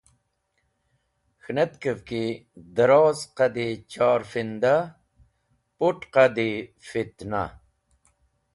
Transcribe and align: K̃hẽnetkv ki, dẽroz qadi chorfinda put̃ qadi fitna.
K̃hẽnetkv 1.43 1.99
ki, 2.07 2.23
dẽroz 2.75 3.19
qadi 3.37 3.67
chorfinda 3.91 4.75
put̃ 5.77 6.01
qadi 6.13 6.51
fitna. 6.87 7.43